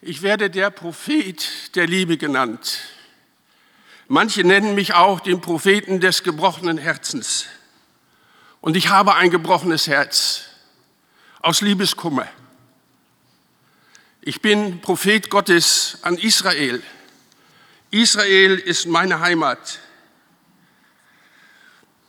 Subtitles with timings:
[0.00, 2.82] Ich werde der Prophet der Liebe genannt.
[4.06, 7.46] Manche nennen mich auch den Propheten des gebrochenen Herzens.
[8.60, 10.44] Und ich habe ein gebrochenes Herz
[11.40, 12.28] aus Liebeskummer.
[14.20, 16.80] Ich bin Prophet Gottes an Israel.
[17.90, 19.80] Israel ist meine Heimat.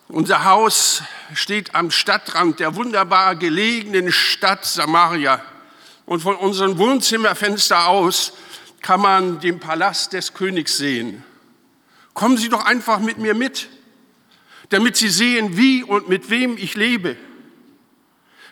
[0.09, 1.01] Unser Haus
[1.33, 5.43] steht am Stadtrand der wunderbar gelegenen Stadt Samaria.
[6.09, 8.33] Und von unserem Wohnzimmerfenster aus
[8.81, 11.23] kann man den Palast des Königs sehen.
[12.15, 13.69] Kommen Sie doch einfach mit mir mit,
[14.69, 17.15] damit Sie sehen, wie und mit wem ich lebe.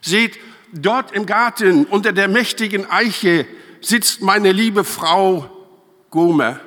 [0.01, 0.37] Seht,
[0.71, 3.47] dort im Garten unter der mächtigen Eiche
[3.81, 5.49] sitzt meine liebe Frau
[6.11, 6.59] Gomer.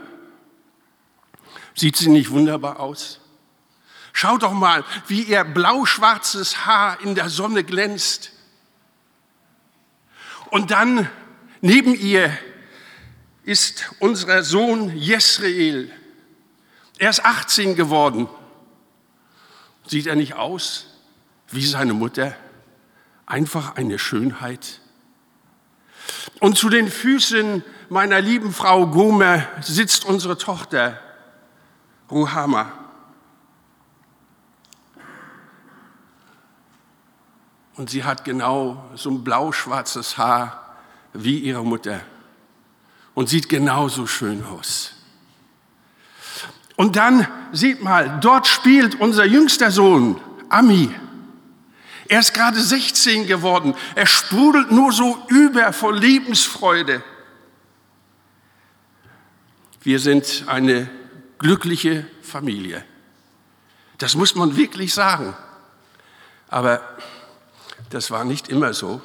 [1.76, 3.20] Sieht sie nicht wunderbar aus?
[4.12, 8.32] Schaut doch mal, wie ihr blau-schwarzes Haar in der Sonne glänzt.
[10.50, 11.08] Und dann
[11.60, 12.36] neben ihr
[13.44, 15.90] ist unser Sohn Jesrael.
[16.98, 18.28] Er ist 18 geworden.
[19.86, 20.86] Sieht er nicht aus
[21.48, 22.36] wie seine Mutter?
[23.26, 24.80] Einfach eine Schönheit.
[26.40, 31.00] Und zu den Füßen meiner lieben Frau Gomer sitzt unsere Tochter
[32.10, 32.72] Ruhama.
[37.80, 40.76] Und sie hat genau so ein blau-schwarzes Haar
[41.14, 42.02] wie ihre Mutter
[43.14, 44.92] und sieht genauso schön aus.
[46.76, 50.20] Und dann sieht mal, dort spielt unser jüngster Sohn,
[50.50, 50.94] Ami.
[52.06, 53.74] Er ist gerade 16 geworden.
[53.94, 57.02] Er sprudelt nur so über vor Lebensfreude.
[59.80, 60.90] Wir sind eine
[61.38, 62.84] glückliche Familie.
[63.96, 65.34] Das muss man wirklich sagen.
[66.48, 66.82] Aber
[67.90, 69.02] das war nicht immer so.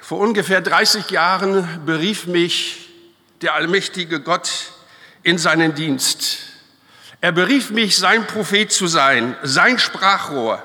[0.00, 2.90] Vor ungefähr 30 Jahren berief mich
[3.40, 4.72] der allmächtige Gott
[5.22, 6.38] in seinen Dienst.
[7.20, 10.62] Er berief mich, sein Prophet zu sein, sein Sprachrohr.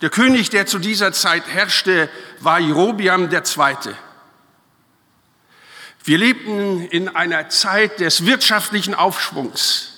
[0.00, 2.08] Der König, der zu dieser Zeit herrschte,
[2.40, 3.94] war Jerobiam II.
[6.02, 9.93] Wir lebten in einer Zeit des wirtschaftlichen Aufschwungs.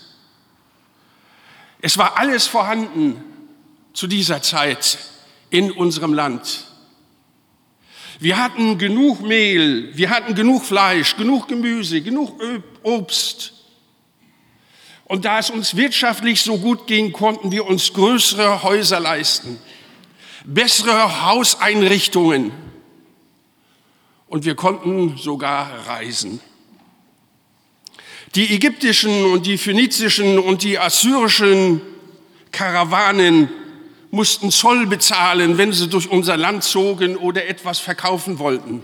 [1.87, 3.23] Es war alles vorhanden
[3.93, 4.99] zu dieser Zeit
[5.51, 6.67] in unserem Land.
[8.19, 12.43] Wir hatten genug Mehl, wir hatten genug Fleisch, genug Gemüse, genug
[12.83, 13.53] Obst.
[15.05, 19.57] Und da es uns wirtschaftlich so gut ging, konnten wir uns größere Häuser leisten,
[20.45, 22.51] bessere Hauseinrichtungen
[24.27, 26.41] und wir konnten sogar reisen.
[28.37, 31.81] Die ägyptischen und die phönizischen und die assyrischen
[32.53, 33.49] Karawanen
[34.11, 38.83] mussten Zoll bezahlen, wenn sie durch unser Land zogen oder etwas verkaufen wollten.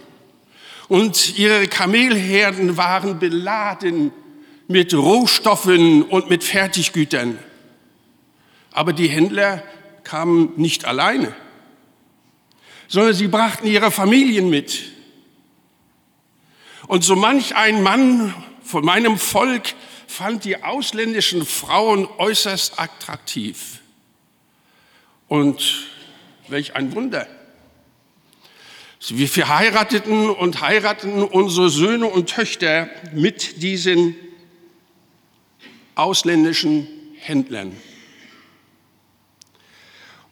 [0.89, 4.11] Und ihre Kamelherden waren beladen
[4.69, 7.39] mit Rohstoffen und mit Fertiggütern.
[8.71, 9.63] Aber die Händler
[10.03, 11.35] kamen nicht alleine,
[12.89, 14.81] sondern sie brachten ihre Familien mit.
[16.87, 18.35] Und so manch ein Mann
[18.65, 19.75] von meinem Volk
[20.07, 23.81] fand die ausländischen Frauen äußerst attraktiv.
[25.29, 25.89] Und
[26.49, 27.27] welch ein Wunder.
[29.09, 34.15] Wir verheirateten und heirateten unsere Söhne und Töchter mit diesen
[35.95, 36.87] ausländischen
[37.19, 37.77] Händlern.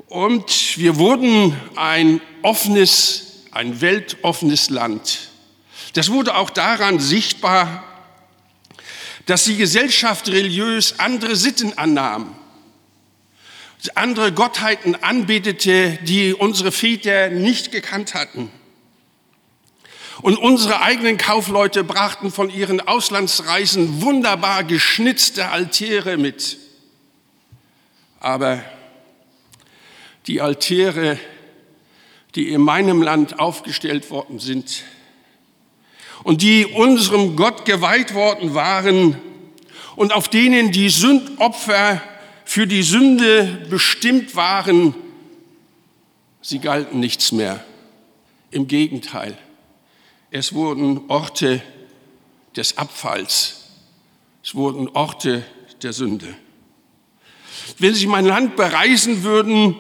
[0.06, 5.31] Und wir wurden ein offenes, ein weltoffenes Land.
[5.94, 7.84] Das wurde auch daran sichtbar,
[9.31, 12.35] dass die Gesellschaft religiös andere Sitten annahm,
[13.94, 18.50] andere Gottheiten anbetete, die unsere Väter nicht gekannt hatten.
[20.21, 26.59] Und unsere eigenen Kaufleute brachten von ihren Auslandsreisen wunderbar geschnitzte Altäre mit.
[28.19, 28.65] Aber
[30.27, 31.21] die Altäre,
[32.35, 34.82] die in meinem Land aufgestellt worden sind,
[36.25, 39.17] und die unserem Gott geweiht worden waren
[39.96, 42.02] und auf denen die Sündopfer
[42.44, 44.94] für die Sünde bestimmt waren,
[46.43, 47.64] sie galten nichts mehr.
[48.50, 49.38] Im Gegenteil,
[50.32, 51.62] es wurden Orte
[52.56, 53.70] des Abfalls,
[54.43, 55.44] es wurden Orte
[55.82, 56.34] der Sünde.
[57.78, 59.76] Wenn Sie mein Land bereisen würden,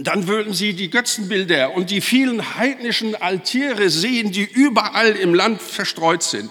[0.00, 5.62] dann würden Sie die Götzenbilder und die vielen heidnischen Altäre sehen, die überall im Land
[5.62, 6.50] verstreut sind.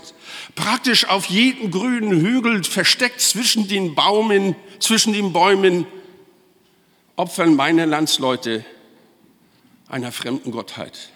[0.55, 5.85] Praktisch auf jedem grünen Hügel, versteckt zwischen den Baumen, zwischen den Bäumen,
[7.15, 8.65] opfern meine Landsleute
[9.87, 11.09] einer fremden Gottheit.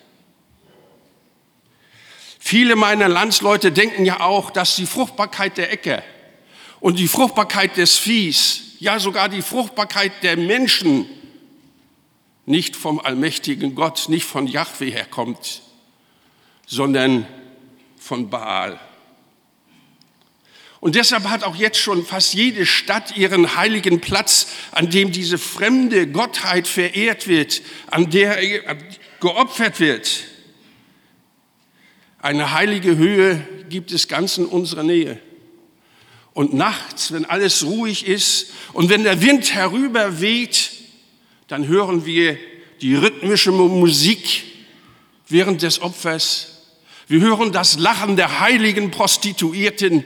[2.40, 6.04] Viele meiner Landsleute denken ja auch, dass die Fruchtbarkeit der Äcker
[6.80, 11.10] und die Fruchtbarkeit des Viehs, ja sogar die Fruchtbarkeit der Menschen
[12.50, 15.62] nicht vom allmächtigen Gott, nicht von Yahweh herkommt,
[16.66, 17.28] sondern
[17.96, 18.80] von Baal.
[20.80, 25.38] Und deshalb hat auch jetzt schon fast jede Stadt ihren heiligen Platz, an dem diese
[25.38, 27.62] fremde Gottheit verehrt wird,
[27.92, 28.40] an der
[29.20, 30.24] geopfert wird.
[32.18, 35.20] Eine heilige Höhe gibt es ganz in unserer Nähe.
[36.34, 40.79] Und nachts, wenn alles ruhig ist und wenn der Wind herüber weht,
[41.50, 42.38] dann hören wir
[42.80, 44.44] die rhythmische Musik
[45.28, 46.68] während des Opfers.
[47.08, 50.06] Wir hören das Lachen der heiligen Prostituierten.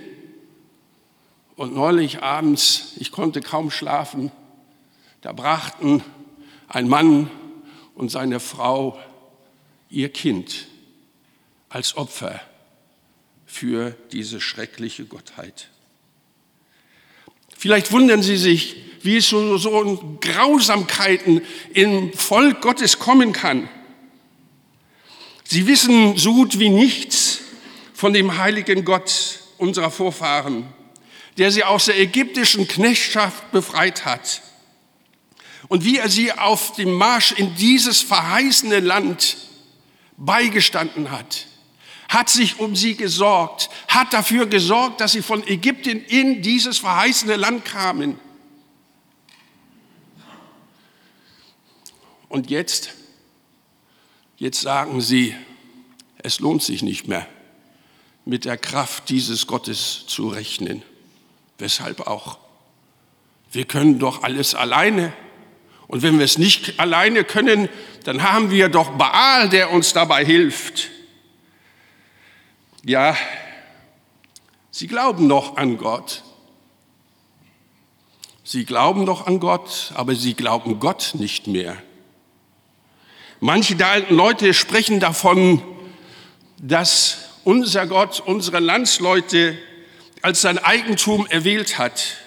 [1.56, 4.31] Und neulich abends, ich konnte kaum schlafen,
[5.22, 6.01] da brachten
[6.68, 7.30] ein Mann
[7.94, 8.98] und seine Frau
[9.90, 10.68] ihr Kind
[11.69, 12.42] als Opfer
[13.45, 15.69] für diese schreckliche Gottheit.
[17.56, 21.41] Vielleicht wundern Sie sich, wie es so, so Grausamkeiten
[21.73, 23.69] im Volk Gottes kommen kann.
[25.44, 27.39] Sie wissen so gut wie nichts
[27.94, 30.65] von dem heiligen Gott unserer Vorfahren
[31.38, 34.41] der sie aus der ägyptischen Knechtschaft befreit hat.
[35.67, 39.38] Und wie er sie auf dem Marsch in dieses verheißene Land
[40.17, 41.47] beigestanden hat,
[42.09, 47.38] hat sich um sie gesorgt, hat dafür gesorgt, dass sie von Ägypten in dieses verheißene
[47.38, 48.19] Land kamen.
[52.33, 52.89] Und jetzt,
[54.38, 55.35] jetzt sagen sie,
[56.18, 57.27] es lohnt sich nicht mehr,
[58.25, 60.81] mit der Kraft dieses Gottes zu rechnen.
[61.59, 62.39] Weshalb auch?
[63.51, 65.13] Wir können doch alles alleine.
[65.85, 67.69] Und wenn wir es nicht alleine können,
[68.03, 70.89] dann haben wir doch Baal, der uns dabei hilft.
[72.83, 73.15] Ja,
[74.71, 76.24] sie glauben noch an Gott.
[78.44, 81.77] Sie glauben noch an Gott, aber sie glauben Gott nicht mehr.
[83.45, 85.62] Manche der alten Leute sprechen davon,
[86.60, 89.57] dass unser Gott unsere Landsleute
[90.22, 92.19] als sein Eigentum erwählt hat.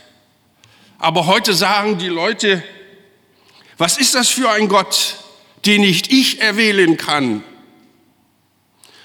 [0.98, 2.62] Aber heute sagen die Leute,
[3.78, 5.16] was ist das für ein Gott,
[5.64, 7.42] den nicht ich erwählen kann?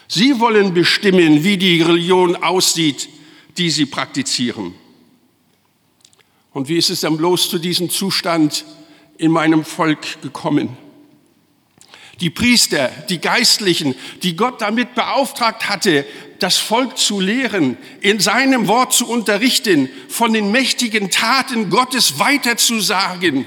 [0.09, 3.07] Sie wollen bestimmen, wie die Religion aussieht,
[3.57, 4.75] die sie praktizieren.
[6.51, 8.65] Und wie ist es dann bloß zu diesem Zustand
[9.17, 10.75] in meinem Volk gekommen?
[12.21, 16.05] Die Priester, die Geistlichen, die Gott damit beauftragt hatte,
[16.39, 23.45] das Volk zu lehren, in seinem Wort zu unterrichten, von den mächtigen Taten Gottes weiterzusagen.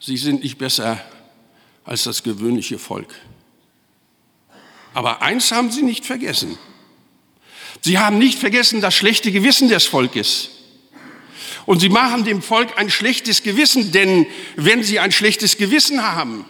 [0.00, 1.00] Sie sind nicht besser
[1.84, 3.14] als das gewöhnliche Volk.
[4.92, 6.58] Aber eins haben sie nicht vergessen.
[7.80, 10.50] Sie haben nicht vergessen das schlechte Gewissen des Volkes.
[11.70, 16.44] Und sie machen dem Volk ein schlechtes Gewissen, denn wenn sie ein schlechtes Gewissen haben,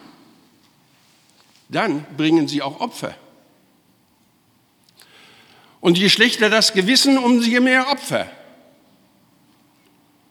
[1.69, 3.15] dann bringen sie auch Opfer.
[5.79, 8.31] Und je schlechter das Gewissen, umso mehr Opfer.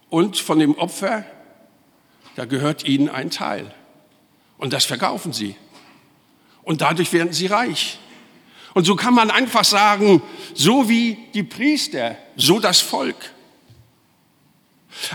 [0.09, 1.23] Und von dem Opfer,
[2.35, 3.71] da gehört ihnen ein Teil.
[4.57, 5.55] Und das verkaufen sie.
[6.63, 7.99] Und dadurch werden sie reich.
[8.73, 10.23] Und so kann man einfach sagen,
[10.55, 13.35] so wie die Priester, so das Volk.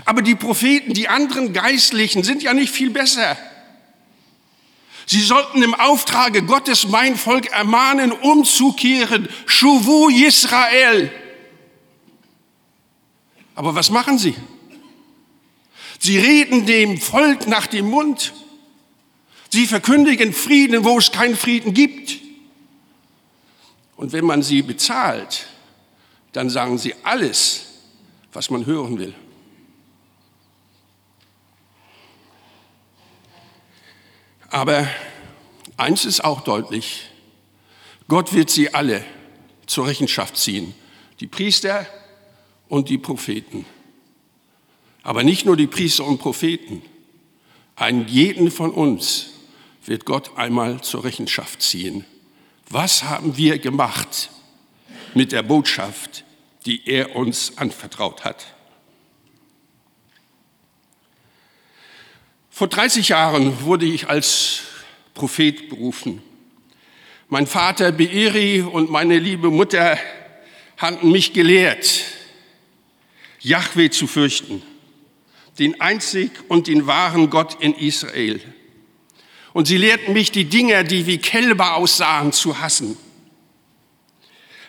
[0.05, 3.37] Aber die Propheten, die anderen Geistlichen sind ja nicht viel besser.
[5.05, 9.29] Sie sollten im Auftrage Gottes mein Volk ermahnen, umzukehren.
[9.45, 11.11] Shuvu Yisrael.
[13.53, 14.35] Aber was machen sie?
[15.99, 18.33] Sie reden dem Volk nach dem Mund.
[19.49, 22.17] Sie verkündigen Frieden, wo es keinen Frieden gibt.
[23.95, 25.47] Und wenn man sie bezahlt,
[26.33, 27.65] dann sagen sie alles,
[28.33, 29.15] was man hören will.
[34.49, 34.87] Aber
[35.77, 37.09] eins ist auch deutlich,
[38.07, 39.03] Gott wird sie alle
[39.65, 40.73] zur Rechenschaft ziehen,
[41.19, 41.87] die Priester
[42.69, 43.65] und die Propheten.
[45.03, 46.81] Aber nicht nur die Priester und Propheten,
[47.75, 49.31] einen jeden von uns
[49.85, 52.05] wird Gott einmal zur Rechenschaft ziehen.
[52.69, 54.29] Was haben wir gemacht
[55.13, 56.23] mit der Botschaft,
[56.65, 58.54] die er uns anvertraut hat?
[62.57, 64.61] Vor 30 Jahren wurde ich als
[65.13, 66.23] Prophet berufen.
[67.27, 69.99] Mein Vater Beeri und meine liebe Mutter
[70.77, 72.05] hatten mich gelehrt,
[73.41, 74.61] Yahweh zu fürchten,
[75.59, 78.39] den einzig und den wahren Gott in Israel.
[79.51, 82.95] Und sie lehrten mich, die Dinge, die wie Kälber aussahen, zu hassen.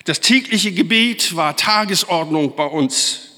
[0.07, 3.36] Das tägliche Gebet war Tagesordnung bei uns.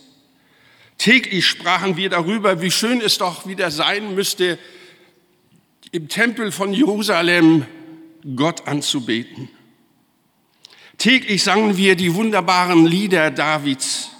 [0.99, 4.59] Täglich sprachen wir darüber, wie schön es doch wieder sein müsste,
[5.93, 7.64] im Tempel von Jerusalem
[8.37, 9.49] Gott anzubeten.
[10.99, 14.11] Täglich sangen wir die wunderbaren Lieder Davids.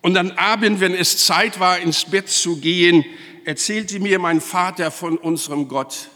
[0.00, 3.04] Und am Abend, wenn es Zeit war, ins Bett zu gehen,
[3.44, 6.08] erzählte mir mein Vater von unserem Gott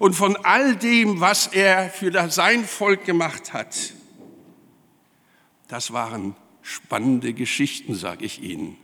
[0.00, 3.76] und von all dem, was er für sein Volk gemacht hat.
[5.68, 8.76] Das waren spannende Geschichten, sage ich Ihnen.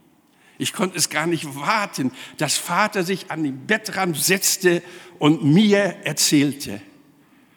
[0.58, 4.82] Ich konnte es gar nicht warten, dass Vater sich an den Bettrand setzte
[5.18, 6.80] und mir erzählte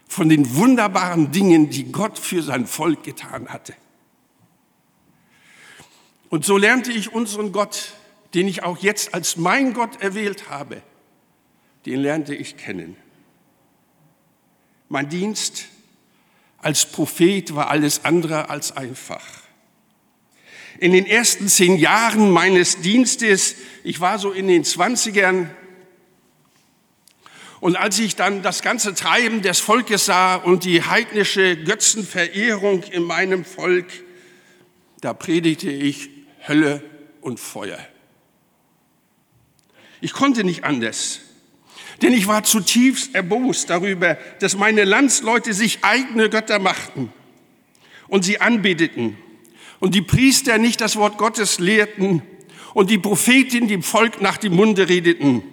[0.08, 3.76] von den wunderbaren Dingen, die Gott für sein Volk getan hatte.
[6.30, 7.94] Und so lernte ich unseren Gott,
[8.34, 10.82] den ich auch jetzt als mein Gott erwählt habe,
[11.86, 12.96] den lernte ich kennen.
[14.90, 15.66] Mein Dienst
[16.58, 19.24] als Prophet war alles andere als einfach.
[20.80, 25.50] In den ersten zehn Jahren meines Dienstes, ich war so in den Zwanzigern,
[27.60, 33.04] und als ich dann das ganze Treiben des Volkes sah und die heidnische Götzenverehrung in
[33.04, 33.88] meinem Volk,
[35.02, 36.10] da predigte ich
[36.48, 36.82] Hölle
[37.20, 37.80] und Feuer.
[40.00, 41.20] Ich konnte nicht anders,
[42.02, 47.12] denn ich war zutiefst erbost darüber, dass meine Landsleute sich eigene Götter machten
[48.08, 49.18] und sie anbeteten
[49.80, 52.22] und die Priester nicht das Wort Gottes lehrten
[52.74, 55.44] und die Prophetin dem Volk nach dem Munde redeten.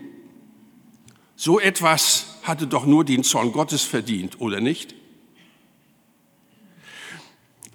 [1.37, 4.95] So etwas hatte doch nur den Zorn Gottes verdient, oder nicht?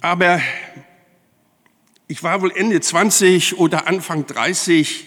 [0.01, 0.41] Aber
[2.07, 5.05] ich war wohl Ende 20 oder Anfang 30,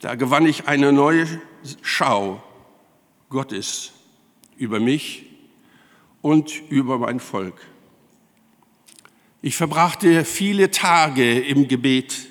[0.00, 1.40] da gewann ich eine neue
[1.80, 2.42] Schau
[3.28, 3.92] Gottes
[4.56, 5.26] über mich
[6.22, 7.54] und über mein Volk.
[9.46, 12.26] Ich verbrachte viele Tage im Gebet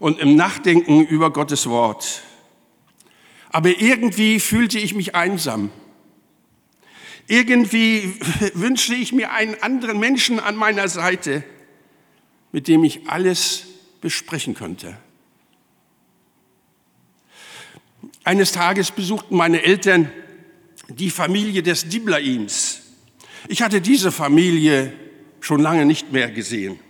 [0.00, 2.22] und im Nachdenken über Gottes Wort.
[3.50, 5.70] Aber irgendwie fühlte ich mich einsam.
[7.28, 8.18] Irgendwie
[8.54, 11.44] wünschte ich mir einen anderen Menschen an meiner Seite,
[12.50, 13.66] mit dem ich alles
[14.00, 14.98] besprechen könnte.
[18.24, 20.10] Eines Tages besuchten meine Eltern
[20.88, 22.80] die Familie des Diblaims.
[23.46, 25.05] Ich hatte diese Familie
[25.46, 26.80] schon lange nicht mehr gesehen.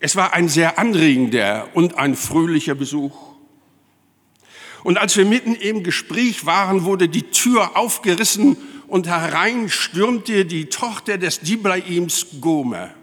[0.00, 3.34] Es war ein sehr anregender und ein fröhlicher Besuch.
[4.84, 8.56] Und als wir mitten im Gespräch waren, wurde die Tür aufgerissen
[8.86, 12.94] und herein stürmte die Tochter des Diblaims Gomer.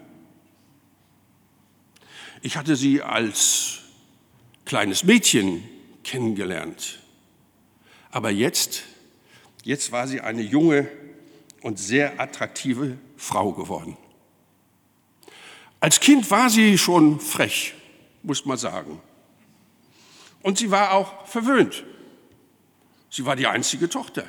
[2.40, 3.82] Ich hatte sie als
[4.64, 5.62] kleines Mädchen
[6.02, 6.98] kennengelernt.
[8.10, 8.82] Aber jetzt,
[9.62, 10.88] jetzt war sie eine junge
[11.60, 13.96] und sehr attraktive Frau geworden.
[15.80, 17.74] Als Kind war sie schon frech,
[18.22, 19.00] muss man sagen.
[20.42, 21.84] Und sie war auch verwöhnt.
[23.10, 24.28] Sie war die einzige Tochter.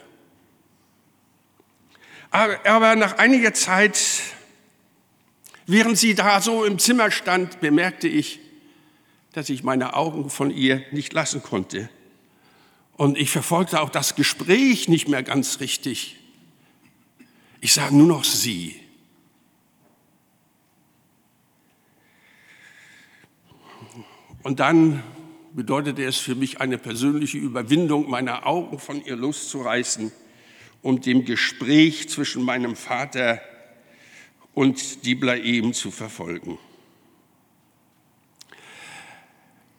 [2.32, 3.98] Aber, nach einiger Zeit
[5.66, 8.40] Während sie da so im Zimmer stand, bemerkte ich,
[9.32, 11.90] dass ich meine Augen von ihr nicht lassen konnte.
[12.96, 16.18] Und ich verfolgte auch das Gespräch nicht mehr ganz richtig.
[17.62, 18.80] Ich sah nur noch sie.
[24.44, 25.02] Und dann
[25.54, 30.12] bedeutete es für mich eine persönliche Überwindung, meine Augen von ihr loszureißen,
[30.82, 33.40] um dem Gespräch zwischen meinem Vater
[34.54, 36.58] und Diblaim zu verfolgen.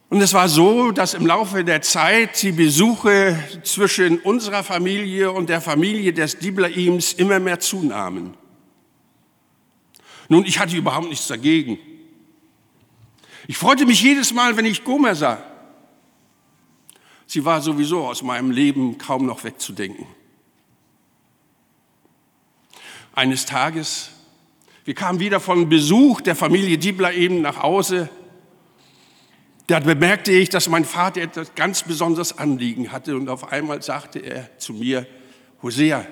[0.08, 5.48] Und es war so, dass im Laufe der Zeit die Besuche zwischen unserer Familie und
[5.48, 8.34] der Familie des Diblaims immer mehr zunahmen.
[10.28, 11.78] Nun, ich hatte überhaupt nichts dagegen.
[13.46, 15.42] Ich freute mich jedes Mal, wenn ich Gomer sah.
[17.26, 20.06] Sie war sowieso aus meinem Leben kaum noch wegzudenken.
[23.14, 24.10] Eines Tages
[24.84, 28.10] wir kamen wieder von Besuch der Familie Diebler eben nach Hause.
[29.66, 34.18] Da bemerkte ich, dass mein Vater etwas ganz besonderes Anliegen hatte und auf einmal sagte
[34.18, 35.06] er zu mir,
[35.62, 36.06] Hosea,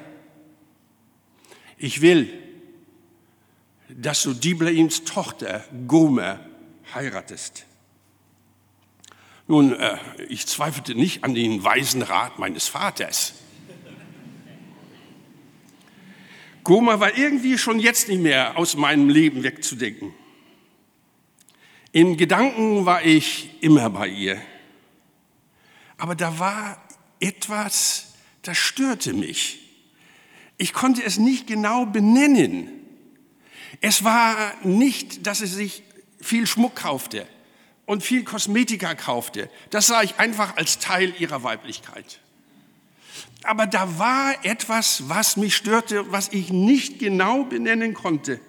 [1.77, 2.33] ich will,
[3.91, 6.41] dass du Diblaims Tochter Gomer
[6.95, 7.67] heiratest.
[9.47, 13.35] Nun, äh, ich zweifelte nicht an den weisen Rat meines Vaters.
[16.65, 20.15] Goma war irgendwie schon jetzt nicht mehr aus meinem Leben wegzudenken.
[21.91, 24.41] In Gedanken war ich immer bei ihr.
[25.99, 26.81] Aber da war
[27.21, 29.59] etwas, das störte mich.
[30.57, 32.71] Ich konnte es nicht genau benennen.
[33.81, 35.83] Es war nicht, dass es sich
[36.23, 37.27] viel Schmuck kaufte
[37.87, 39.51] und viel Kosmetika kaufte.
[39.71, 42.21] Das sah ich einfach als Teil ihrer Weiblichkeit.
[43.45, 48.41] Aber da war etwas, was mich störte, was ich nicht genau benennen konnte.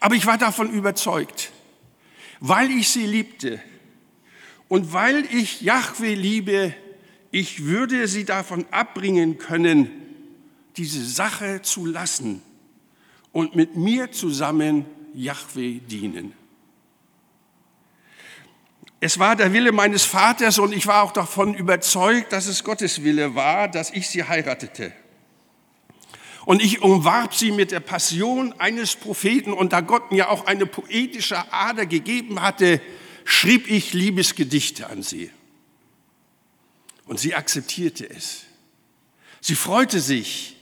[0.00, 1.52] Aber ich war davon überzeugt,
[2.40, 3.60] weil ich sie liebte
[4.68, 6.74] und weil ich Yahweh liebe,
[7.30, 9.90] ich würde sie davon abbringen können,
[10.76, 12.42] diese Sache zu lassen
[13.32, 16.34] und mit mir zusammen Yahweh dienen.
[19.00, 23.04] Es war der Wille meines Vaters und ich war auch davon überzeugt, dass es Gottes
[23.04, 24.92] Wille war, dass ich sie heiratete.
[26.46, 30.66] Und ich umwarb sie mit der Passion eines Propheten und da Gott mir auch eine
[30.66, 32.80] poetische Ader gegeben hatte,
[33.24, 35.30] schrieb ich Liebesgedichte an sie.
[37.06, 38.44] Und sie akzeptierte es.
[39.40, 40.56] Sie freute sich,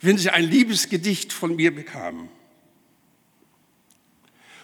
[0.00, 2.28] wenn sie ein Liebesgedicht von mir bekam.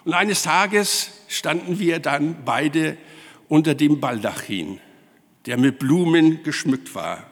[0.04, 2.96] Und eines Tages standen wir dann beide
[3.48, 4.80] unter dem Baldachin,
[5.46, 7.26] der mit Blumen geschmückt war,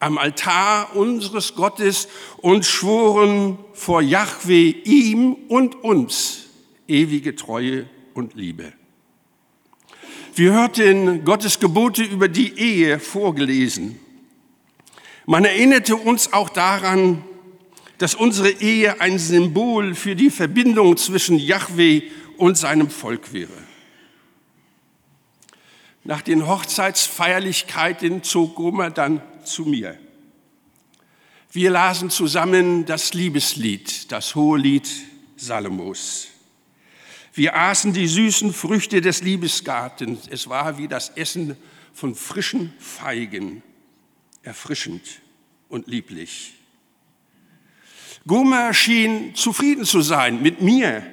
[0.00, 6.46] am Altar unseres Gottes und schworen vor Yahweh ihm und uns
[6.88, 8.72] ewige Treue und Liebe.
[10.34, 14.00] Wir hörten Gottes Gebote über die Ehe vorgelesen.
[15.26, 17.22] Man erinnerte uns auch daran,
[18.02, 22.02] dass unsere Ehe ein Symbol für die Verbindung zwischen Yahweh
[22.36, 23.52] und seinem Volk wäre.
[26.02, 29.96] Nach den Hochzeitsfeierlichkeiten zog Gomer dann zu mir.
[31.52, 34.90] Wir lasen zusammen das Liebeslied, das Hohelied
[35.36, 36.26] Salomos.
[37.32, 40.26] Wir aßen die süßen Früchte des Liebesgartens.
[40.28, 41.56] Es war wie das Essen
[41.94, 43.62] von frischen Feigen,
[44.42, 45.20] erfrischend
[45.68, 46.54] und lieblich.
[48.26, 51.04] Gomer schien zufrieden zu sein mit mir,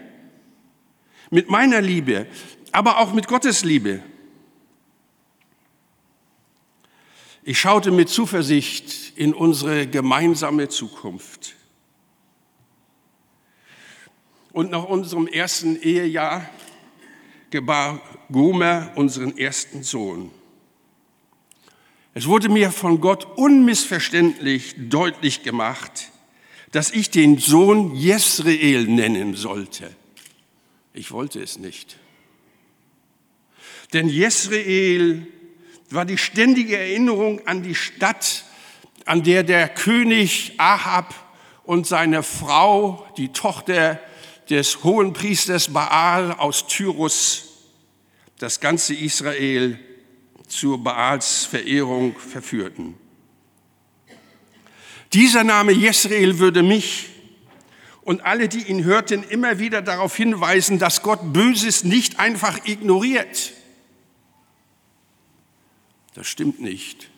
[1.32, 2.28] mit meiner Liebe,
[2.72, 4.04] aber auch mit Gottes Liebe.
[7.44, 11.56] Ich schaute mit Zuversicht in unsere gemeinsame Zukunft.
[14.52, 16.48] Und nach unserem ersten Ehejahr
[17.50, 20.32] gebar Gomer unseren ersten Sohn.
[22.14, 26.12] Es wurde mir von Gott unmissverständlich deutlich gemacht,
[26.72, 29.90] dass ich den Sohn Jesreel nennen sollte.
[30.94, 31.98] Ich wollte es nicht.
[33.94, 35.26] Denn Jesreel
[35.90, 38.46] war die ständige Erinnerung an die Stadt,
[39.06, 41.16] an der der König Ahab
[41.64, 44.00] und seine Frau, die Tochter
[44.50, 47.46] des hohen Priesters Baal aus Tyrus
[48.38, 49.80] das ganze Israel
[50.48, 52.96] zur Baals Verehrung verführten.
[55.14, 57.10] Dieser Name Jesrael würde mich
[58.02, 63.54] und alle, die ihn hörten, immer wieder darauf hinweisen, dass Gott Böses nicht einfach ignoriert.
[66.14, 67.10] Das stimmt nicht,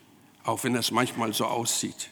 [0.44, 2.10] auch wenn es manchmal so aussieht.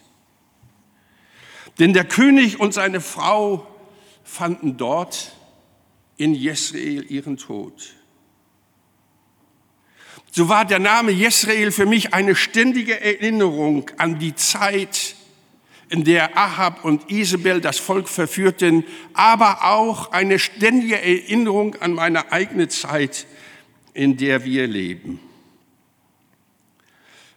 [1.78, 3.66] Denn der König und seine Frau
[4.24, 5.34] fanden dort
[6.16, 7.94] in Jesrael ihren Tod.
[10.30, 15.16] So war der Name Jesrael für mich eine ständige Erinnerung an die Zeit,
[15.90, 22.32] in der Ahab und Isabel das Volk verführten, aber auch eine ständige Erinnerung an meine
[22.32, 23.26] eigene Zeit,
[23.92, 25.20] in der wir leben.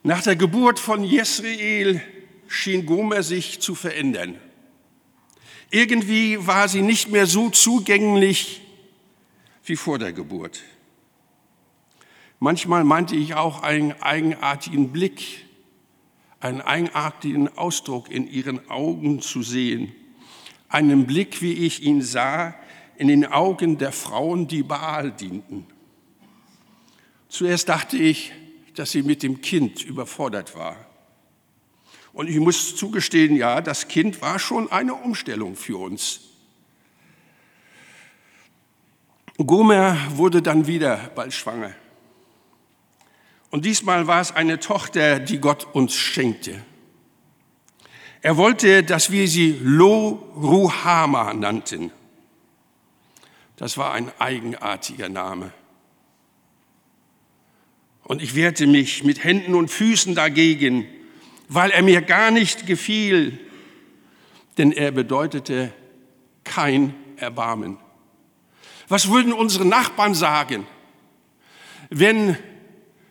[0.03, 2.01] Nach der Geburt von Jesrael
[2.47, 4.39] schien Gomer sich zu verändern.
[5.71, 8.61] Irgendwie war sie nicht mehr so zugänglich
[9.65, 10.61] wie vor der Geburt.
[12.39, 15.45] Manchmal meinte ich auch einen eigenartigen Blick,
[16.43, 19.93] einen eigenartigen Ausdruck in ihren Augen zu sehen.
[20.67, 22.55] Einen Blick, wie ich ihn sah,
[22.97, 25.65] in den Augen der Frauen, die Baal dienten.
[27.29, 28.31] Zuerst dachte ich,
[28.75, 30.75] dass sie mit dem Kind überfordert war.
[32.11, 36.21] Und ich muss zugestehen, ja, das Kind war schon eine Umstellung für uns.
[39.37, 41.73] Gomer wurde dann wieder bald schwanger.
[43.53, 46.59] Und diesmal war es eine Tochter, die Gott uns schenkte.
[48.23, 51.91] Er wollte, dass wir sie Lo Ruhama nannten.
[53.57, 55.53] Das war ein eigenartiger Name.
[58.05, 60.87] Und ich wehrte mich mit Händen und Füßen dagegen,
[61.47, 63.39] weil er mir gar nicht gefiel,
[64.57, 65.71] denn er bedeutete
[66.43, 67.77] kein Erbarmen.
[68.87, 70.65] Was würden unsere Nachbarn sagen,
[71.91, 72.35] wenn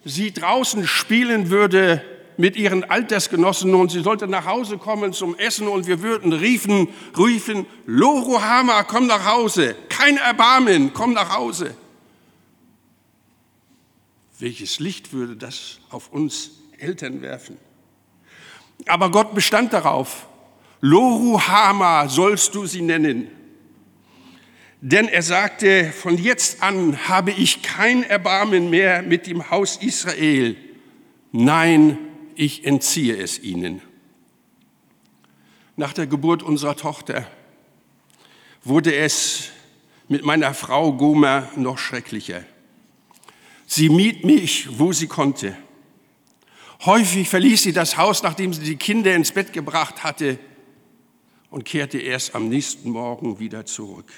[0.04, 2.02] sie draußen spielen würde
[2.36, 6.88] mit ihren Altersgenossen und sie sollte nach Hause kommen zum Essen und wir würden riefen,
[7.16, 11.74] riefen, Lorohama, komm nach Hause, kein Erbarmen, komm nach Hause.
[14.38, 17.58] Welches Licht würde das auf uns Eltern werfen?
[18.86, 20.26] Aber Gott bestand darauf,
[20.80, 23.28] Loruhama sollst du sie nennen.
[24.84, 30.56] Denn er sagte, von jetzt an habe ich kein Erbarmen mehr mit dem Haus Israel.
[31.30, 31.98] Nein,
[32.34, 33.80] ich entziehe es ihnen.
[35.76, 37.28] Nach der Geburt unserer Tochter
[38.64, 39.50] wurde es
[40.08, 42.42] mit meiner Frau Gomer noch schrecklicher.
[43.66, 45.56] Sie mied mich, wo sie konnte.
[46.84, 50.40] Häufig verließ sie das Haus, nachdem sie die Kinder ins Bett gebracht hatte
[51.50, 54.12] und kehrte erst am nächsten Morgen wieder zurück.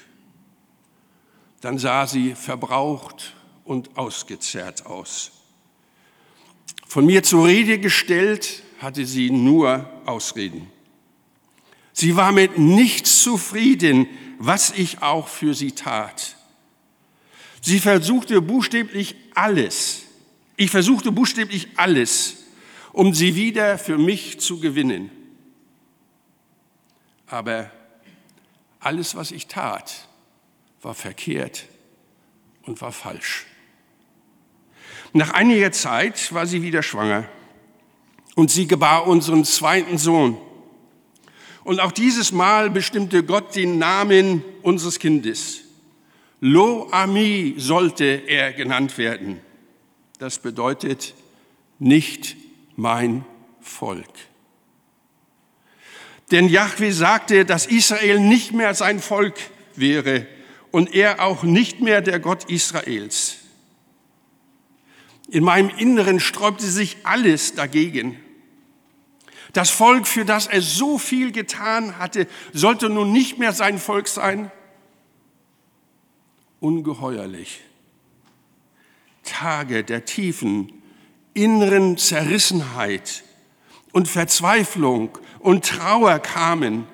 [1.65, 5.31] Dann sah sie verbraucht und ausgezehrt aus.
[6.85, 10.69] Von mir zur Rede gestellt hatte sie nur Ausreden.
[11.91, 14.05] Sie war mit nichts zufrieden,
[14.37, 16.35] was ich auch für sie tat.
[17.61, 20.03] Sie versuchte buchstäblich alles.
[20.57, 22.43] Ich versuchte buchstäblich alles,
[22.93, 25.09] um sie wieder für mich zu gewinnen.
[27.25, 27.71] Aber
[28.79, 30.07] alles, was ich tat,
[30.85, 31.65] war verkehrt
[32.61, 33.47] und war falsch.
[35.13, 37.27] Nach einiger Zeit war sie wieder schwanger
[38.35, 40.37] und sie gebar unseren zweiten Sohn.
[41.63, 45.61] Und auch dieses Mal bestimmte Gott den Namen unseres Kindes.
[46.39, 49.41] Lo Ami sollte er genannt werden.
[50.19, 51.15] Das bedeutet
[51.79, 52.37] nicht
[52.75, 53.25] mein
[53.59, 54.13] Volk.
[56.29, 59.33] Denn Yahweh sagte, dass Israel nicht mehr sein Volk
[59.75, 60.27] wäre
[60.75, 63.37] und er auch nicht mehr der Gott Israels.
[65.29, 68.19] In meinem Inneren sträubte sich alles dagegen.
[69.53, 74.09] Das Volk, für das er so viel getan hatte, sollte nun nicht mehr sein Volk
[74.09, 74.51] sein
[76.59, 77.61] ungeheuerlich.
[79.23, 80.73] Tage der tiefen
[81.33, 83.23] inneren Zerrissenheit
[83.93, 86.85] und Verzweiflung und Trauer kamen.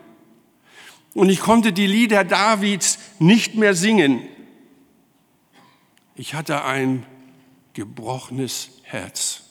[1.16, 4.28] Und ich konnte die Lieder Davids nicht mehr singen.
[6.16, 7.06] Ich hatte ein
[7.74, 9.44] gebrochenes Herz.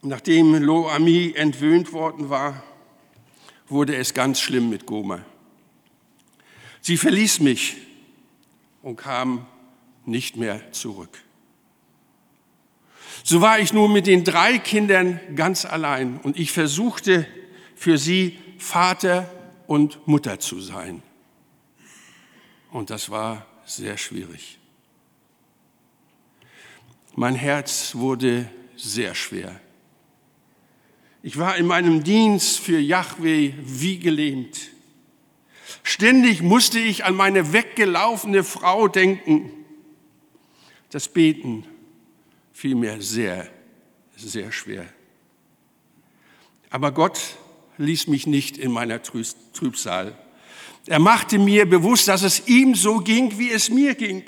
[0.00, 2.62] Nachdem Lo Ami entwöhnt worden war,
[3.68, 5.24] wurde es ganz schlimm mit Gomer.
[6.80, 7.76] Sie verließ mich
[8.82, 9.46] und kam
[10.06, 11.22] nicht mehr zurück.
[13.24, 17.26] So war ich nun mit den drei Kindern ganz allein und ich versuchte
[17.74, 19.28] für sie Vater
[19.66, 21.02] und Mutter zu sein.
[22.70, 24.58] Und das war sehr schwierig.
[27.16, 29.60] Mein Herz wurde sehr schwer.
[31.22, 34.70] Ich war in meinem Dienst für Yahweh wie gelähmt.
[35.82, 39.50] Ständig musste ich an meine weggelaufene Frau denken.
[40.90, 41.66] Das Beten
[42.52, 43.50] fiel mir sehr,
[44.16, 44.86] sehr schwer.
[46.70, 47.36] Aber Gott
[47.78, 50.16] ließ mich nicht in meiner Trübsal.
[50.86, 54.24] Er machte mir bewusst, dass es ihm so ging, wie es mir ging.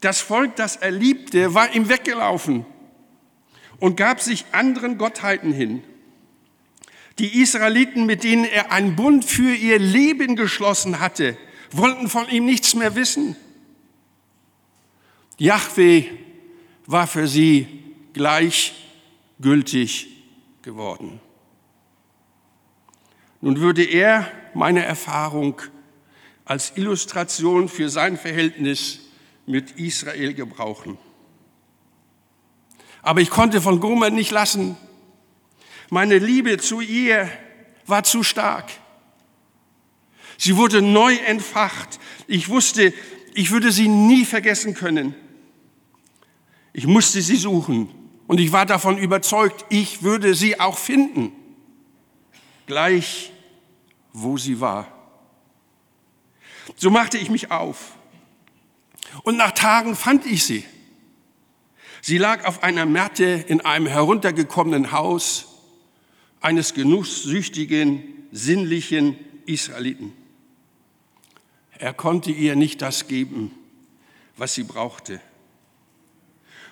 [0.00, 2.66] Das Volk, das er liebte, war ihm weggelaufen
[3.80, 5.82] und gab sich anderen Gottheiten hin.
[7.18, 11.38] Die Israeliten, mit denen er einen Bund für ihr Leben geschlossen hatte,
[11.70, 13.36] wollten von ihm nichts mehr wissen.
[15.38, 16.04] Yahweh
[16.86, 17.66] war für sie
[18.12, 20.08] gleichgültig
[20.62, 21.20] geworden.
[23.44, 25.60] Nun würde er meine Erfahrung
[26.46, 29.00] als Illustration für sein Verhältnis
[29.44, 30.96] mit Israel gebrauchen.
[33.02, 34.78] Aber ich konnte von Gomer nicht lassen,
[35.90, 37.28] meine Liebe zu ihr
[37.84, 38.70] war zu stark.
[40.38, 42.00] Sie wurde neu entfacht.
[42.26, 42.94] Ich wusste,
[43.34, 45.14] ich würde sie nie vergessen können.
[46.72, 47.90] Ich musste sie suchen
[48.26, 51.30] und ich war davon überzeugt, ich würde sie auch finden,
[52.64, 53.32] gleich
[54.14, 54.86] wo sie war.
[56.76, 57.98] So machte ich mich auf
[59.24, 60.64] und nach Tagen fand ich sie.
[62.00, 65.46] Sie lag auf einer Matte in einem heruntergekommenen Haus
[66.40, 70.12] eines genusssüchtigen, sinnlichen Israeliten.
[71.78, 73.50] Er konnte ihr nicht das geben,
[74.36, 75.20] was sie brauchte.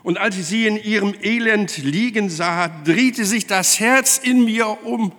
[0.03, 4.85] Und als ich sie in ihrem Elend liegen sah, drehte sich das Herz in mir
[4.85, 5.13] um.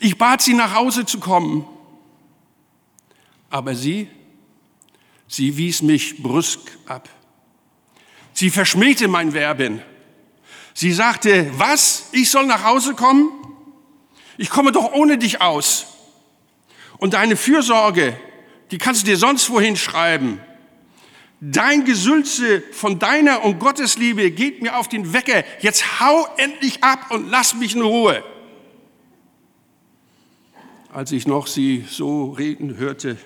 [0.00, 1.66] Ich bat sie, nach Hause zu kommen.
[3.50, 4.08] Aber sie,
[5.26, 7.08] sie wies mich brüsk ab.
[8.32, 9.82] Sie verschmähte mein Werben.
[10.74, 12.08] Sie sagte, was?
[12.12, 13.30] Ich soll nach Hause kommen?
[14.36, 15.86] Ich komme doch ohne dich aus.
[16.98, 18.16] Und deine Fürsorge,
[18.70, 20.40] die kannst du dir sonst wohin schreiben.
[21.40, 25.44] Dein Gesülze von deiner und Gottes Liebe geht mir auf den Wecker.
[25.60, 28.24] Jetzt hau endlich ab und lass mich in Ruhe.
[30.98, 33.16] Als ich noch sie so reden hörte,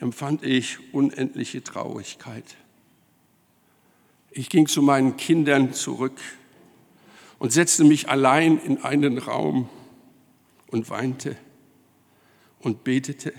[0.00, 2.44] empfand ich unendliche Traurigkeit.
[4.30, 6.20] Ich ging zu meinen Kindern zurück
[7.38, 9.70] und setzte mich allein in einen Raum
[10.66, 11.38] und weinte
[12.58, 13.32] und betete.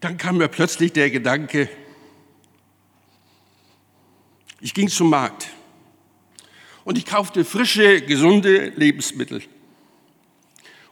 [0.00, 1.68] Dann kam mir plötzlich der Gedanke,
[4.60, 5.48] ich ging zum Markt
[6.84, 9.42] und ich kaufte frische, gesunde Lebensmittel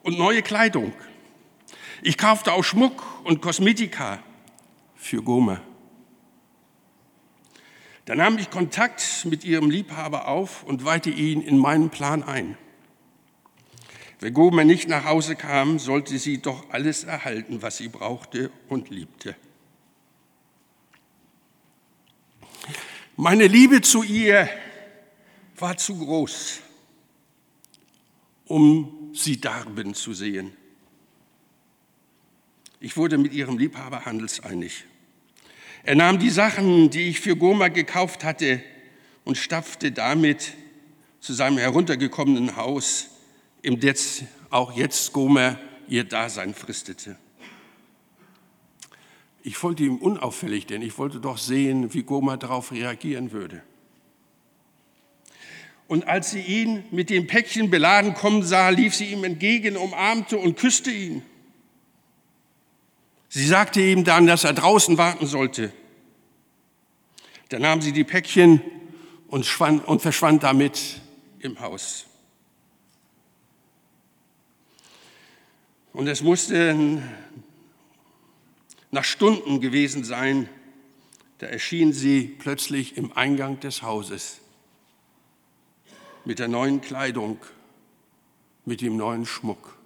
[0.02, 0.92] und neue Kleidung.
[2.02, 4.22] Ich kaufte auch Schmuck und Kosmetika
[4.94, 5.60] für Goma.
[8.04, 12.58] Da nahm ich Kontakt mit ihrem Liebhaber auf und weihte ihn in meinen Plan ein.
[14.24, 18.88] Wenn Gomer nicht nach Hause kam, sollte sie doch alles erhalten, was sie brauchte und
[18.88, 19.37] liebte.
[23.18, 24.48] Meine Liebe zu ihr
[25.58, 26.60] war zu groß,
[28.46, 30.56] um sie darben zu sehen.
[32.80, 34.87] Ich wurde mit ihrem Liebhaber handelseinig.
[35.82, 38.62] Er nahm die Sachen, die ich für Goma gekauft hatte,
[39.26, 40.54] und stapfte damit
[41.20, 43.10] zu seinem heruntergekommenen Haus
[43.64, 47.16] im jetzt, auch jetzt Gomer ihr Dasein fristete.
[49.42, 53.62] Ich folgte ihm unauffällig, denn ich wollte doch sehen, wie Gomer darauf reagieren würde.
[55.87, 60.38] Und als sie ihn mit dem Päckchen beladen kommen sah, lief sie ihm entgegen, umarmte
[60.38, 61.22] und küsste ihn.
[63.29, 65.72] Sie sagte ihm dann, dass er draußen warten sollte.
[67.48, 68.62] Dann nahm sie die Päckchen
[69.29, 71.00] und, verschwand damit
[71.40, 72.07] im Haus.
[75.94, 77.00] Und es musste
[78.90, 80.48] nach Stunden gewesen sein,
[81.38, 84.40] da erschien sie plötzlich im Eingang des Hauses
[86.24, 87.38] mit der neuen Kleidung,
[88.64, 89.78] mit dem neuen Schmuck.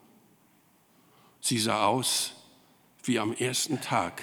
[1.43, 2.33] Sie sah aus
[3.05, 4.23] wie am ersten Tag,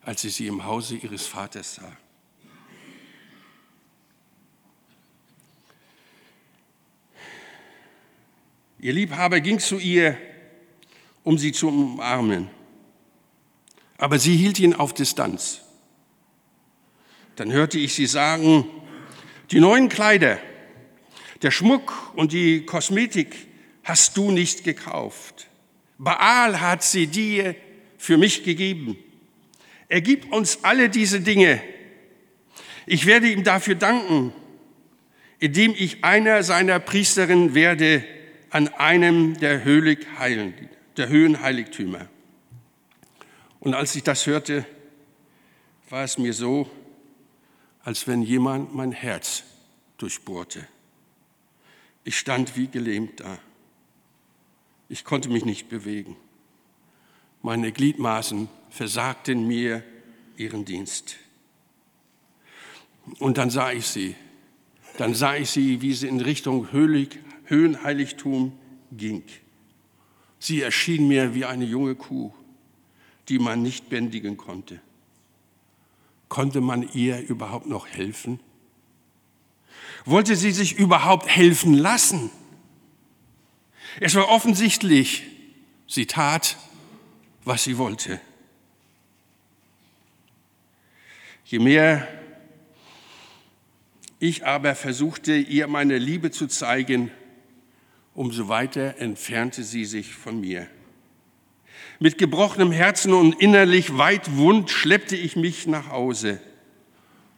[0.00, 1.96] als sie sie im Hause ihres Vaters sah.
[8.80, 10.31] Ihr Liebhaber ging zu ihr
[11.24, 12.48] um sie zu umarmen.
[13.98, 15.60] Aber sie hielt ihn auf Distanz.
[17.36, 18.64] Dann hörte ich sie sagen,
[19.50, 20.38] die neuen Kleider,
[21.42, 23.34] der Schmuck und die Kosmetik
[23.84, 25.48] hast du nicht gekauft.
[25.98, 27.54] Baal hat sie dir
[27.98, 28.96] für mich gegeben.
[29.88, 31.62] Er gibt uns alle diese Dinge.
[32.86, 34.32] Ich werde ihm dafür danken,
[35.38, 38.04] indem ich einer seiner Priesterinnen werde
[38.50, 42.08] an einem der Heiligheiligen der Höhenheiligtümer.
[43.60, 44.66] Und als ich das hörte,
[45.88, 46.70] war es mir so,
[47.84, 49.44] als wenn jemand mein Herz
[49.98, 50.66] durchbohrte.
[52.04, 53.38] Ich stand wie gelähmt da.
[54.88, 56.16] Ich konnte mich nicht bewegen.
[57.42, 59.82] Meine Gliedmaßen versagten mir
[60.36, 61.16] ihren Dienst.
[63.18, 64.14] Und dann sah ich sie.
[64.98, 68.58] Dann sah ich sie, wie sie in Richtung Höhenheiligtum
[68.92, 69.24] ging.
[70.42, 72.34] Sie erschien mir wie eine junge Kuh,
[73.28, 74.80] die man nicht bändigen konnte.
[76.28, 78.40] Konnte man ihr überhaupt noch helfen?
[80.04, 82.28] Wollte sie sich überhaupt helfen lassen?
[84.00, 85.22] Es war offensichtlich,
[85.86, 86.56] sie tat,
[87.44, 88.20] was sie wollte.
[91.44, 92.08] Je mehr
[94.18, 97.12] ich aber versuchte, ihr meine Liebe zu zeigen,
[98.14, 100.66] umso weiter entfernte sie sich von mir.
[101.98, 106.40] Mit gebrochenem Herzen und innerlich weit wund schleppte ich mich nach Hause.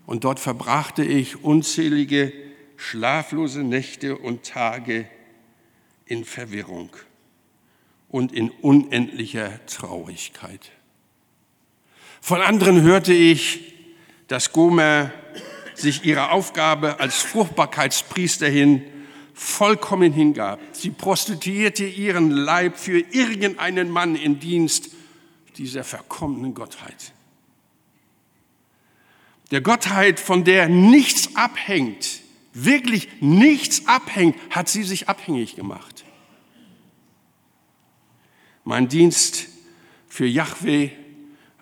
[0.07, 2.33] Und dort verbrachte ich unzählige
[2.77, 5.09] schlaflose Nächte und Tage
[6.07, 6.91] in Verwirrung
[8.09, 10.71] und in unendlicher Traurigkeit.
[12.21, 13.75] Von anderen hörte ich,
[14.29, 15.13] dass Gomer
[15.75, 18.83] sich ihrer Aufgabe als Fruchtbarkeitspriesterin
[19.35, 20.61] vollkommen hingab.
[20.73, 24.91] Sie prostituierte ihren Leib für irgendeinen Mann in Dienst
[25.57, 27.13] dieser verkommenen Gottheit.
[29.51, 36.05] Der Gottheit, von der nichts abhängt, wirklich nichts abhängt, hat sie sich abhängig gemacht.
[38.65, 39.49] Mein Dienst
[40.09, 40.91] für Yahweh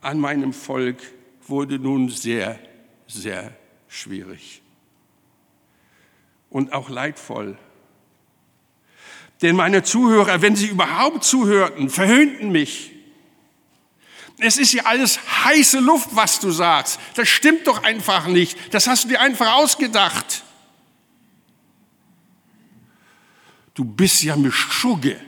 [0.00, 1.02] an meinem Volk
[1.48, 2.58] wurde nun sehr,
[3.06, 3.56] sehr
[3.88, 4.61] schwierig
[6.52, 7.58] und auch leidvoll.
[9.40, 12.92] Denn meine Zuhörer, wenn sie überhaupt zuhörten, verhöhnten mich.
[14.38, 17.00] Es ist ja alles heiße Luft, was du sagst.
[17.16, 18.56] Das stimmt doch einfach nicht.
[18.72, 20.44] Das hast du dir einfach ausgedacht.
[23.74, 25.18] Du bist ja Mischugge.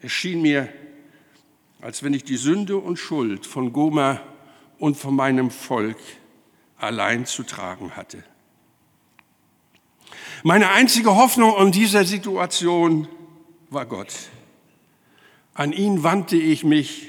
[0.00, 0.72] Es schien mir,
[1.80, 4.20] als wenn ich die Sünde und Schuld von Goma
[4.78, 5.98] und von meinem Volk
[6.78, 8.24] allein zu tragen hatte.
[10.44, 13.08] Meine einzige Hoffnung in dieser Situation
[13.70, 14.14] war Gott.
[15.54, 17.08] An ihn wandte ich mich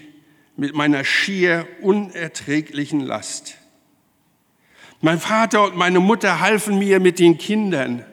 [0.56, 3.58] mit meiner schier unerträglichen Last.
[5.02, 8.04] Mein Vater und meine Mutter halfen mir mit den Kindern.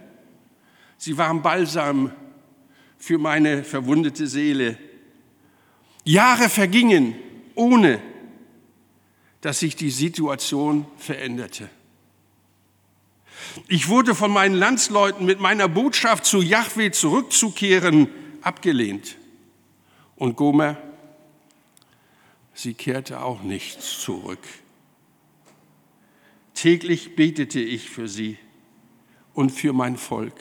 [0.99, 2.13] Sie waren Balsam
[2.99, 4.79] für meine verwundete Seele.
[6.05, 7.15] Jahre vergingen,
[7.55, 8.01] ohne
[9.41, 11.69] dass sich die Situation veränderte.
[13.69, 18.09] Ich wurde von meinen Landsleuten mit meiner Botschaft zu Yahweh zurückzukehren
[18.43, 19.17] abgelehnt.
[20.15, 20.77] Und Gomer,
[22.55, 24.43] sie kehrte auch nicht zurück.
[26.55, 28.39] Täglich betete ich für sie
[29.35, 30.35] und für mein Volk,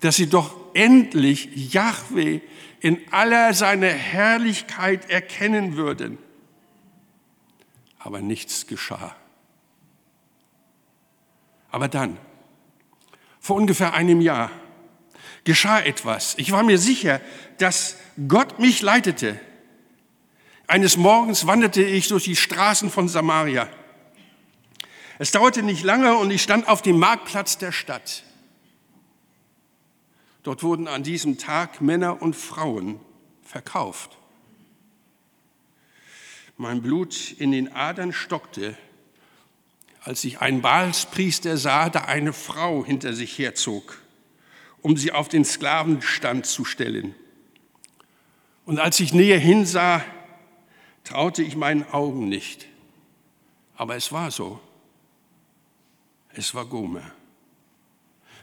[0.00, 2.40] dass sie doch endlich Yahweh
[2.80, 6.18] in aller seiner Herrlichkeit erkennen würden.
[7.98, 9.14] Aber nichts geschah.
[11.74, 12.18] Aber dann,
[13.40, 14.52] vor ungefähr einem Jahr,
[15.42, 16.36] geschah etwas.
[16.38, 17.20] Ich war mir sicher,
[17.58, 17.96] dass
[18.28, 19.40] Gott mich leitete.
[20.68, 23.68] Eines Morgens wanderte ich durch die Straßen von Samaria.
[25.18, 28.22] Es dauerte nicht lange und ich stand auf dem Marktplatz der Stadt.
[30.44, 33.00] Dort wurden an diesem Tag Männer und Frauen
[33.42, 34.16] verkauft.
[36.56, 38.78] Mein Blut in den Adern stockte
[40.04, 44.02] als ich einen Baalspriester sah, der eine Frau hinter sich herzog,
[44.82, 47.14] um sie auf den Sklavenstand zu stellen.
[48.66, 50.04] Und als ich näher hinsah,
[51.04, 52.66] traute ich meinen Augen nicht.
[53.76, 54.60] Aber es war so.
[56.34, 57.10] Es war Gomer.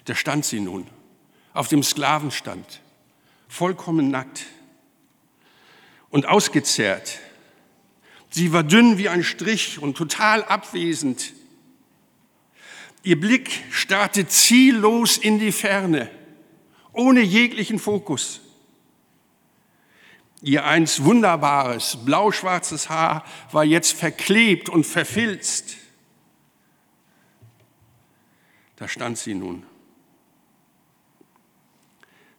[0.06, 0.88] Da stand sie nun
[1.54, 2.82] auf dem Sklavenstand,
[3.47, 4.45] vollkommen nackt
[6.10, 7.19] und ausgezehrt.
[8.30, 11.34] Sie war dünn wie ein Strich und total abwesend.
[13.03, 16.09] Ihr Blick starrte ziellos in die Ferne,
[16.93, 18.41] ohne jeglichen Fokus.
[20.41, 25.77] Ihr einst wunderbares, blau-schwarzes Haar war jetzt verklebt und verfilzt.
[28.75, 29.63] Da stand sie nun.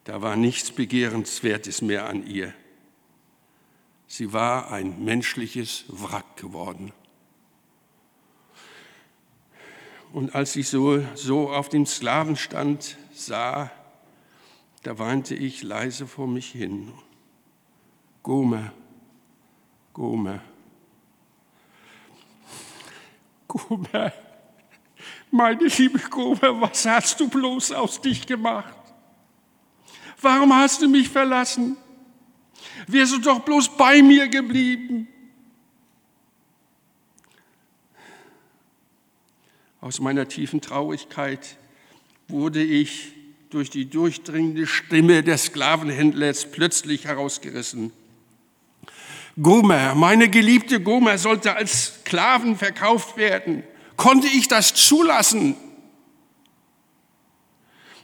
[0.04, 2.52] Da war nichts Begehrenswertes mehr an ihr.
[4.08, 6.92] Sie war ein menschliches Wrack geworden.
[10.12, 13.70] Und als ich so, so auf dem Sklavenstand sah,
[14.82, 16.92] da weinte ich leise vor mich hin.
[18.22, 18.72] Gomer,
[19.94, 20.40] Gomer,
[23.48, 24.12] Gomer,
[25.30, 28.76] meine liebe Gomer, was hast du bloß aus dich gemacht?
[30.20, 31.76] Warum hast du mich verlassen?
[32.86, 35.08] Wärst du doch bloß bei mir geblieben?
[39.82, 41.56] Aus meiner tiefen Traurigkeit
[42.28, 43.14] wurde ich
[43.50, 47.92] durch die durchdringende Stimme des Sklavenhändlers plötzlich herausgerissen.
[49.42, 53.64] Gomer, meine geliebte Gomer sollte als Sklaven verkauft werden.
[53.96, 55.56] Konnte ich das zulassen?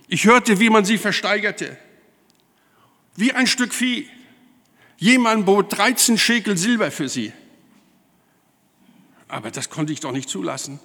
[0.09, 1.79] Ich hörte, wie man sie versteigerte.
[3.15, 4.09] Wie ein Stück Vieh.
[4.97, 7.33] Jemand bot 13 Schekel Silber für sie.
[9.29, 10.81] Aber das konnte ich doch nicht zulassen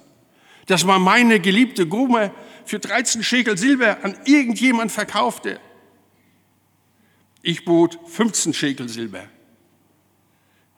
[0.66, 2.32] dass man meine geliebte Gume
[2.64, 5.60] für 13 Schekel Silber an irgendjemand verkaufte.
[7.42, 9.24] Ich bot 15 Schekel Silber.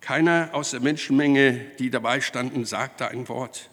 [0.00, 3.70] Keiner aus der Menschenmenge, die dabei standen, sagte ein Wort.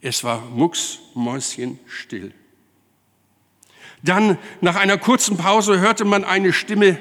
[0.00, 2.32] Es war mucksmäuschenstill.
[4.02, 7.00] Dann, nach einer kurzen Pause, hörte man eine Stimme,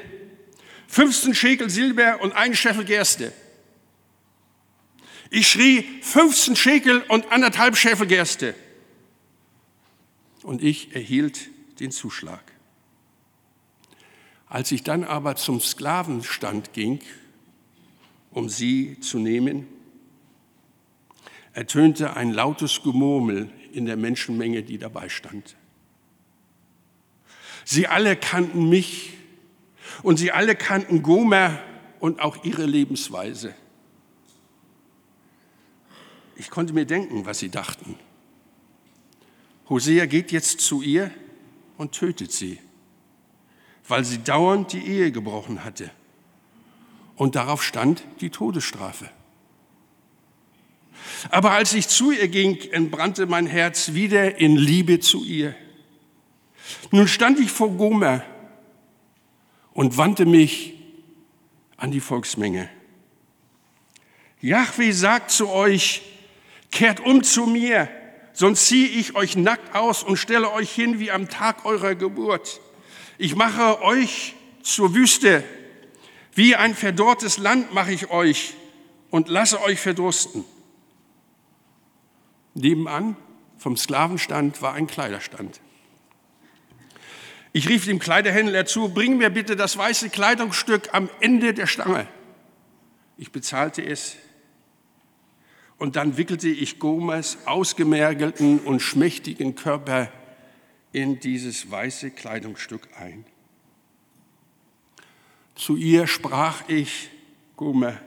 [0.88, 3.34] 15 Schekel Silber und ein Scheffel Gerste.
[5.30, 8.55] Ich schrie 15 Schekel und anderthalb Schäfel Gerste.
[10.43, 11.49] Und ich erhielt
[11.80, 12.43] den Zuschlag.
[14.47, 17.01] Als ich dann aber zum Sklavenstand ging,
[18.32, 19.67] um sie zu nehmen,
[21.53, 25.55] ertönte ein lautes Gemurmel in der Menschenmenge, die dabei stand.
[27.65, 29.13] Sie alle kannten mich
[30.03, 31.59] und sie alle kannten Gomer
[31.99, 33.53] und auch ihre Lebensweise.
[36.40, 37.96] Ich konnte mir denken, was sie dachten.
[39.70, 41.12] Hosea geht jetzt zu ihr
[41.78, 42.60] und tötet sie,
[43.88, 45.90] weil sie dauernd die Ehe gebrochen hatte.
[47.16, 49.10] Und darauf stand die Todesstrafe.
[51.32, 55.56] Aber als ich zu ihr ging, entbrannte mein Herz wieder in Liebe zu ihr.
[56.92, 58.24] Nun stand ich vor Gomer
[59.74, 60.76] und wandte mich
[61.78, 62.70] an die Volksmenge.
[64.40, 66.04] Yahweh sagt zu euch,
[66.72, 67.89] kehrt um zu mir,
[68.34, 72.61] sonst ziehe ich euch nackt aus und stelle euch hin wie am Tag eurer Geburt.
[73.18, 75.43] Ich mache euch zur Wüste,
[76.34, 78.53] wie ein verdorrtes Land mache ich euch
[79.09, 80.45] und lasse euch verdursten.
[82.53, 83.15] Nebenan
[83.57, 85.61] vom Sklavenstand war ein Kleiderstand.
[87.53, 92.07] Ich rief dem Kleiderhändler zu, bring mir bitte das weiße Kleidungsstück am Ende der Stange.
[93.18, 94.15] Ich bezahlte es
[95.78, 100.11] und dann wickelte ich Gomers ausgemergelten und schmächtigen Körper
[100.91, 103.25] in dieses weiße Kleidungsstück ein.
[105.55, 107.09] Zu ihr sprach ich,
[107.55, 107.99] Gomer,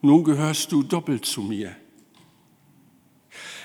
[0.00, 1.74] nun gehörst du doppelt zu mir.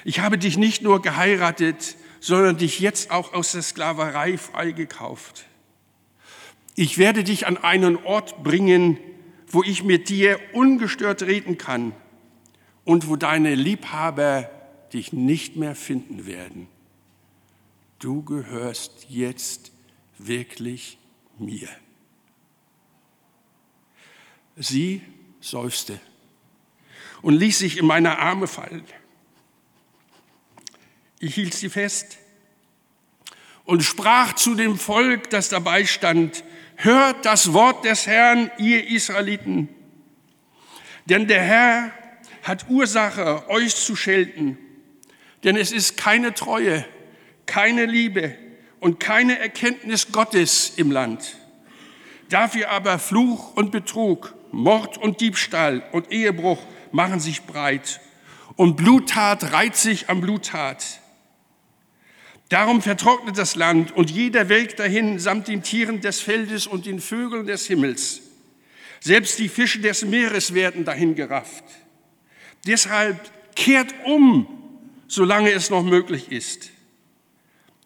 [0.05, 5.45] Ich habe dich nicht nur geheiratet, sondern dich jetzt auch aus der Sklaverei freigekauft.
[6.75, 8.97] Ich werde dich an einen Ort bringen,
[9.47, 11.93] wo ich mit dir ungestört reden kann
[12.86, 14.49] und wo deine Liebhaber
[14.91, 16.67] dich nicht mehr finden werden.
[17.99, 19.71] Du gehörst jetzt
[20.17, 20.97] wirklich
[21.38, 21.69] mir.
[24.55, 25.01] Sie
[25.39, 25.99] seufzte
[27.21, 28.84] und ließ sich in meine Arme fallen.
[31.19, 32.17] Ich hielt sie fest
[33.65, 36.43] und sprach zu dem Volk, das dabei stand,
[36.75, 39.69] hört das Wort des Herrn, ihr Israeliten.
[41.05, 41.91] Denn der Herr
[42.43, 44.57] hat Ursache, euch zu schelten.
[45.43, 46.85] Denn es ist keine Treue,
[47.45, 48.35] keine Liebe
[48.79, 51.37] und keine Erkenntnis Gottes im Land.
[52.29, 56.59] Dafür aber Fluch und Betrug Mord und Diebstahl und Ehebruch
[56.91, 57.99] machen sich breit
[58.55, 60.99] und Bluttat reiht sich am Bluttat.
[62.49, 66.99] Darum vertrocknet das Land und jeder welkt dahin samt den Tieren des Feldes und den
[66.99, 68.21] Vögeln des Himmels.
[68.99, 71.63] Selbst die Fische des Meeres werden dahin gerafft.
[72.66, 74.47] Deshalb kehrt um,
[75.07, 76.72] solange es noch möglich ist.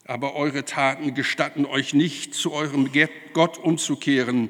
[0.05, 2.89] Aber eure Taten gestatten euch nicht, zu eurem
[3.33, 4.49] Gott umzukehren,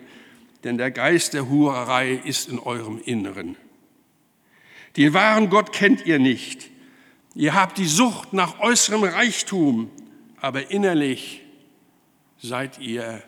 [0.63, 3.55] denn der Geist der Hurerei ist in eurem Inneren.
[4.97, 6.69] Den wahren Gott kennt ihr nicht.
[7.35, 9.91] Ihr habt die Sucht nach äußerem Reichtum,
[10.41, 11.41] aber innerlich
[12.39, 13.23] seid ihr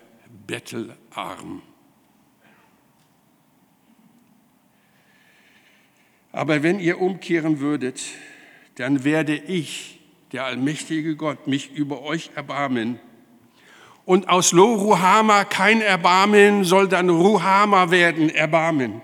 [0.47, 1.61] bettelarm.
[6.31, 8.01] Aber wenn ihr umkehren würdet,
[8.75, 9.99] dann werde ich,
[10.31, 12.99] der allmächtige Gott, mich über euch erbarmen
[14.09, 19.01] und aus Lo Ruhama kein Erbarmen soll dann Ruhama werden, Erbarmen.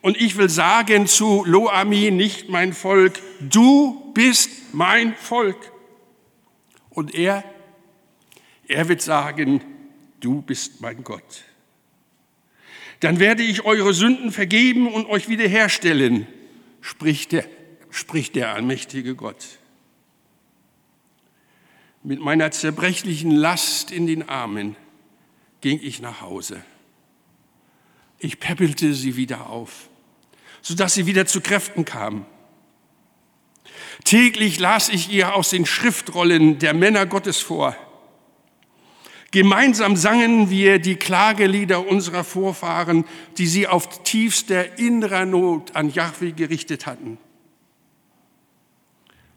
[0.00, 5.72] Und ich will sagen zu Lo Ami, nicht mein Volk, du bist mein Volk.
[6.88, 7.42] Und er,
[8.68, 9.60] er wird sagen,
[10.20, 11.42] du bist mein Gott.
[13.00, 16.26] Dann werde ich eure Sünden vergeben und euch wiederherstellen,
[16.80, 17.44] spricht der,
[17.90, 19.58] spricht der allmächtige Gott
[22.04, 24.76] mit meiner zerbrechlichen Last in den Armen
[25.62, 26.62] ging ich nach Hause.
[28.18, 29.88] Ich päppelte sie wieder auf,
[30.60, 32.26] sodass sie wieder zu Kräften kam.
[34.04, 37.74] Täglich las ich ihr aus den Schriftrollen der Männer Gottes vor.
[39.34, 43.04] Gemeinsam sangen wir die Klagelieder unserer Vorfahren,
[43.36, 47.18] die sie auf tiefster innerer Not an Yahweh gerichtet hatten.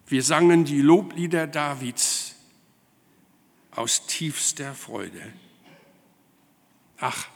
[0.06, 2.36] Wir sangen die Loblieder Davids
[3.72, 5.34] aus tiefster Freude.
[7.00, 7.28] Ach,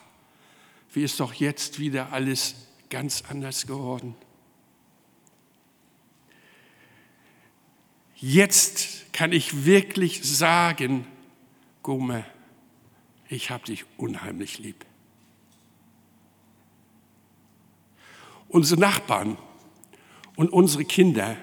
[0.93, 2.53] wie ist doch jetzt wieder alles
[2.91, 4.14] ganz anders geworden.
[8.18, 11.07] Jetzt kann ich wirklich sagen,
[11.82, 12.24] Gumme,
[13.32, 14.86] ich habe dich unheimlich lieb.
[18.49, 19.38] Unsere Nachbarn
[20.36, 21.38] und unsere Kinder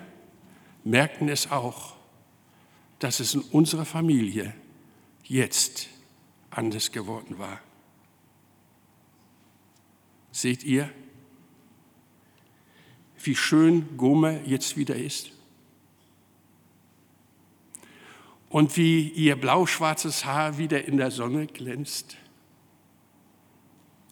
[0.85, 1.97] merken es auch,
[2.99, 4.55] dass es in unserer Familie
[5.25, 5.89] jetzt
[6.51, 7.61] anders geworden war.
[10.31, 10.91] Seht ihr,
[13.23, 15.31] wie schön Gomer jetzt wieder ist?
[18.49, 22.17] Und wie ihr blauschwarzes Haar wieder in der Sonne glänzt.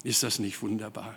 [0.03, 1.16] Ist das nicht wunderbar?